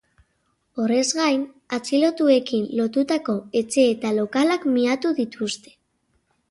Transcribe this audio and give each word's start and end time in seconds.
Horrez 0.83 1.03
gain, 1.19 1.43
atxilotuekin 1.77 2.65
lotutako 2.81 3.39
etxe 3.63 3.87
eta 3.93 4.17
lokalak 4.21 4.69
miatu 4.75 5.15
dituzte. 5.23 5.81